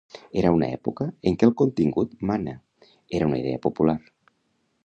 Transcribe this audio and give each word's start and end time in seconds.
Era 0.39 0.51
una 0.53 0.69
època 0.77 1.05
en 1.31 1.37
què 1.43 1.47
"el 1.49 1.53
contingut 1.59 2.17
mana" 2.31 2.57
era 3.19 3.31
una 3.33 3.43
idea 3.45 3.63
popular. 3.67 3.99